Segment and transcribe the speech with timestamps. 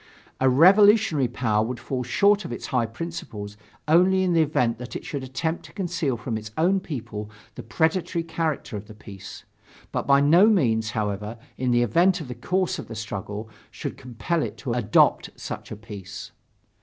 [0.39, 3.55] A revolutionary power would fall short of its high principles
[3.87, 7.61] only in the event that it should attempt to conceal from its own people the
[7.61, 9.43] predatory character of the peace,
[9.91, 13.95] but by no means, however, in the event that the course of the struggle should
[13.95, 16.31] compel it to adopt such a peace.